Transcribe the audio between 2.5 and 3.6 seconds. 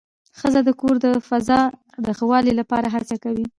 لپاره هڅه کوي